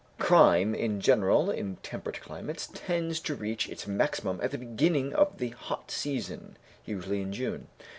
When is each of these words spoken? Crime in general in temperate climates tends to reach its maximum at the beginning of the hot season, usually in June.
Crime 0.17 0.73
in 0.73 0.99
general 0.99 1.51
in 1.51 1.75
temperate 1.83 2.21
climates 2.21 2.67
tends 2.73 3.19
to 3.19 3.35
reach 3.35 3.69
its 3.69 3.85
maximum 3.85 4.39
at 4.41 4.49
the 4.49 4.57
beginning 4.57 5.13
of 5.13 5.37
the 5.37 5.49
hot 5.49 5.91
season, 5.91 6.57
usually 6.87 7.21
in 7.21 7.31
June. 7.31 7.67